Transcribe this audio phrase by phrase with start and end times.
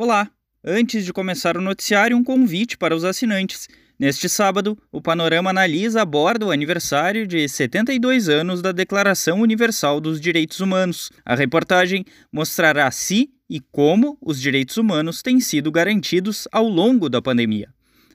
[0.00, 0.30] Olá!
[0.64, 3.66] Antes de começar o noticiário, um convite para os assinantes.
[3.98, 10.20] Neste sábado, o Panorama analisa aborda o aniversário de 72 anos da Declaração Universal dos
[10.20, 11.10] Direitos Humanos.
[11.24, 17.20] A reportagem mostrará se e como os direitos humanos têm sido garantidos ao longo da
[17.20, 17.68] pandemia.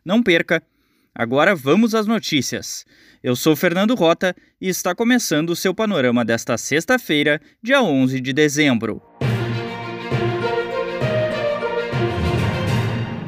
[0.05, 0.63] Não perca!
[1.13, 2.85] Agora vamos às notícias.
[3.21, 8.31] Eu sou Fernando Rota e está começando o seu panorama desta sexta-feira, dia 11 de
[8.31, 9.01] dezembro.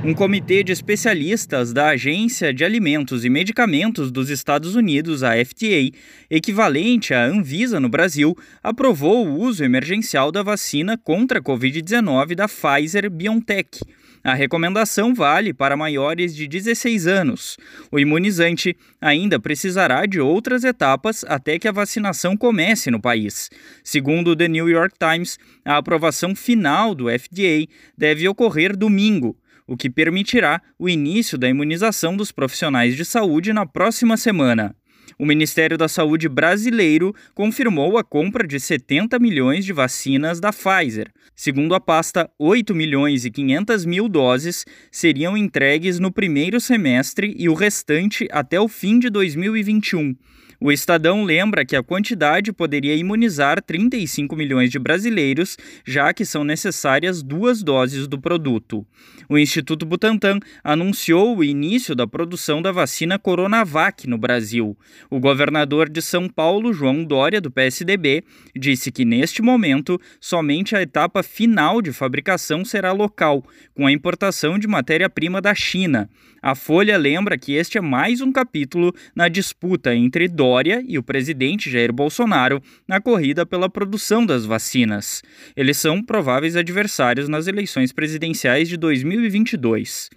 [0.06, 5.98] Um comitê de especialistas da Agência de Alimentos e Medicamentos dos Estados Unidos, a FDA,
[6.30, 12.48] equivalente à Anvisa no Brasil, aprovou o uso emergencial da vacina contra a Covid-19 da
[12.48, 13.80] Pfizer BioNTech.
[14.24, 17.58] A recomendação vale para maiores de 16 anos.
[17.92, 23.50] O imunizante ainda precisará de outras etapas até que a vacinação comece no país.
[23.84, 27.66] Segundo o The New York Times, a aprovação final do FDA
[27.98, 29.36] deve ocorrer domingo
[29.68, 34.76] o que permitirá o início da imunização dos profissionais de saúde na próxima semana.
[35.18, 41.10] O Ministério da Saúde brasileiro confirmou a compra de 70 milhões de vacinas da Pfizer.
[41.34, 47.48] Segundo a pasta, 8 milhões e 500 mil doses seriam entregues no primeiro semestre e
[47.48, 50.16] o restante até o fim de 2021.
[50.60, 56.44] O Estadão lembra que a quantidade poderia imunizar 35 milhões de brasileiros, já que são
[56.44, 58.86] necessárias duas doses do produto.
[59.28, 64.78] O Instituto Butantan anunciou o início da produção da vacina Coronavac no Brasil.
[65.10, 68.24] O governador de São Paulo, João Dória, do PSDB,
[68.56, 74.60] disse que neste momento somente a etapa final de fabricação será local, com a importação
[74.60, 76.10] de matéria-prima da China.
[76.42, 81.02] A Folha lembra que este é mais um capítulo na disputa entre Dória e o
[81.02, 85.24] presidente Jair Bolsonaro na corrida pela produção das vacinas.
[85.58, 90.12] Eles são prováveis adversários nas eleições presidenciais de 2022.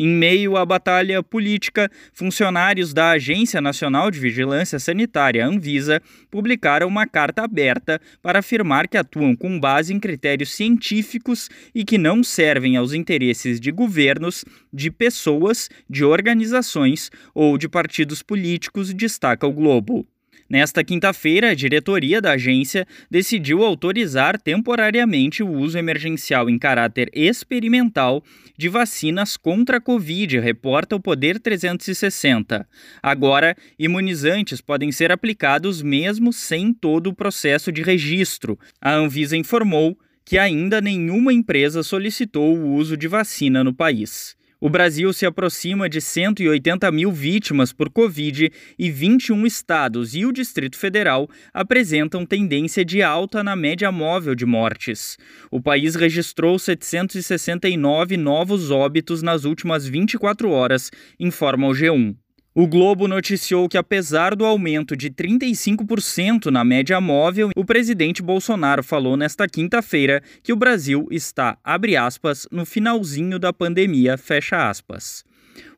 [0.00, 6.00] Em meio à batalha política, funcionários da Agência Nacional de Vigilância Sanitária, Anvisa,
[6.30, 11.98] publicaram uma carta aberta para afirmar que atuam com base em critérios científicos e que
[11.98, 19.48] não servem aos interesses de governos, de pessoas, de organizações ou de partidos políticos, destaca
[19.48, 20.06] o Globo.
[20.48, 28.24] Nesta quinta-feira, a diretoria da agência decidiu autorizar temporariamente o uso emergencial em caráter experimental
[28.56, 32.66] de vacinas contra a Covid, reporta o Poder 360.
[33.02, 38.58] Agora, imunizantes podem ser aplicados mesmo sem todo o processo de registro.
[38.80, 44.34] A Anvisa informou que ainda nenhuma empresa solicitou o uso de vacina no país.
[44.60, 50.32] O Brasil se aproxima de 180 mil vítimas por Covid e 21 estados e o
[50.32, 55.16] Distrito Federal apresentam tendência de alta na média móvel de mortes.
[55.48, 60.90] O país registrou 769 novos óbitos nas últimas 24 horas,
[61.20, 62.16] informa o G1.
[62.60, 68.82] O Globo noticiou que, apesar do aumento de 35% na média móvel, o presidente Bolsonaro
[68.82, 75.24] falou nesta quinta-feira que o Brasil está, abre aspas, no finalzinho da pandemia, fecha aspas.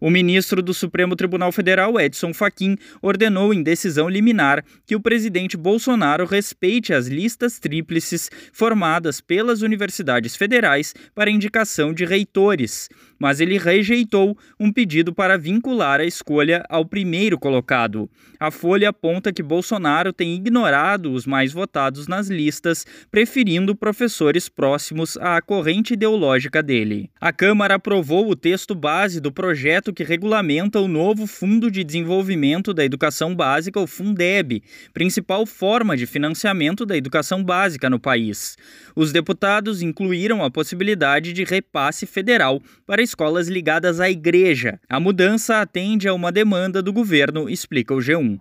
[0.01, 5.59] O ministro do Supremo Tribunal Federal, Edson Fachin, ordenou em decisão liminar que o presidente
[5.59, 12.89] Bolsonaro respeite as listas tríplices formadas pelas universidades federais para indicação de reitores,
[13.21, 18.09] mas ele rejeitou um pedido para vincular a escolha ao primeiro colocado.
[18.41, 25.19] A Folha aponta que Bolsonaro tem ignorado os mais votados nas listas, preferindo professores próximos
[25.19, 27.11] à corrente ideológica dele.
[27.21, 32.73] A Câmara aprovou o texto base do projeto que regulamenta o novo Fundo de Desenvolvimento
[32.73, 34.63] da Educação Básica, o Fundeb,
[34.95, 38.57] principal forma de financiamento da educação básica no país.
[38.97, 44.81] Os deputados incluíram a possibilidade de repasse federal para escolas ligadas à igreja.
[44.89, 48.41] A mudança atende a uma demanda do governo, explica o G1.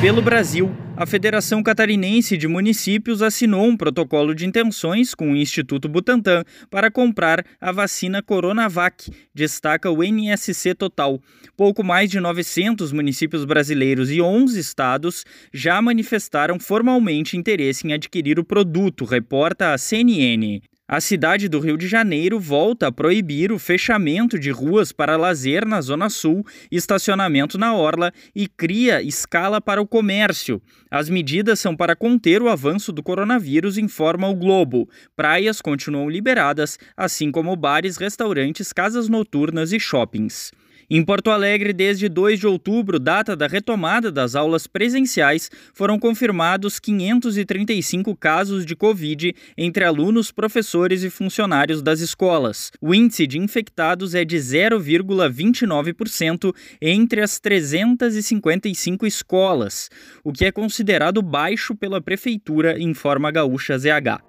[0.00, 5.88] Pelo Brasil, a Federação Catarinense de Municípios assinou um protocolo de intenções com o Instituto
[5.88, 11.20] Butantan para comprar a vacina Coronavac, destaca o NSC Total.
[11.56, 18.38] Pouco mais de 900 municípios brasileiros e 11 estados já manifestaram formalmente interesse em adquirir
[18.38, 20.60] o produto, reporta a CNN.
[20.90, 25.66] A cidade do Rio de Janeiro volta a proibir o fechamento de ruas para lazer
[25.66, 30.62] na Zona Sul, estacionamento na Orla e cria escala para o comércio.
[30.90, 34.88] As medidas são para conter o avanço do coronavírus, informa o Globo.
[35.14, 40.52] Praias continuam liberadas, assim como bares, restaurantes, casas noturnas e shoppings.
[40.90, 46.78] Em Porto Alegre, desde 2 de outubro, data da retomada das aulas presenciais, foram confirmados
[46.78, 52.72] 535 casos de Covid entre alunos, professores e funcionários das escolas.
[52.80, 59.90] O índice de infectados é de 0,29% entre as 355 escolas,
[60.24, 64.22] o que é considerado baixo pela Prefeitura, informa Gaúcha ZH.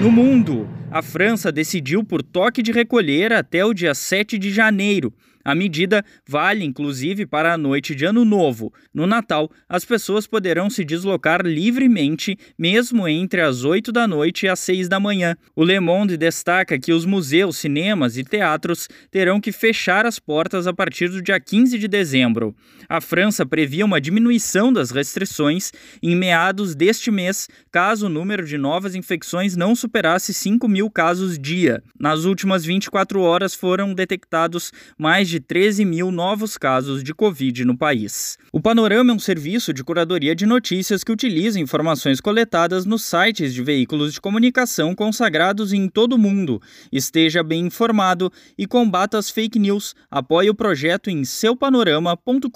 [0.00, 5.10] No mundo, a França decidiu por toque de recolher até o dia 7 de janeiro.
[5.44, 8.72] A medida vale inclusive para a noite de Ano Novo.
[8.92, 14.48] No Natal, as pessoas poderão se deslocar livremente, mesmo entre as 8 da noite e
[14.48, 15.36] as 6 da manhã.
[15.54, 20.66] O Le Monde destaca que os museus, cinemas e teatros terão que fechar as portas
[20.66, 22.54] a partir do dia 15 de dezembro.
[22.88, 25.72] A França previa uma diminuição das restrições
[26.02, 31.38] em meados deste mês, caso o número de novas infecções não superasse 5 mil casos
[31.38, 31.82] dia.
[31.98, 37.74] Nas últimas 24 horas foram detectados mais de 13 mil novos casos de Covid no
[37.74, 38.36] país.
[38.52, 43.54] O Panorama é um serviço de curadoria de notícias que utiliza informações coletadas nos sites
[43.54, 46.60] de veículos de comunicação consagrados em todo o mundo.
[46.92, 49.94] Esteja bem informado e combata as fake news.
[50.10, 52.48] Apoie o projeto em seupanorama.com.br.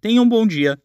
[0.00, 0.78] Tenha um bom dia.